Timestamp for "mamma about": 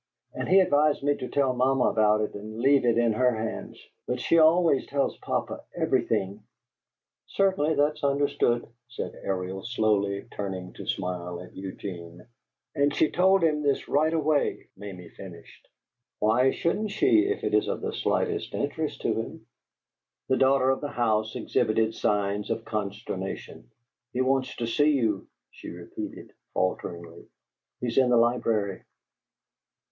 1.53-2.21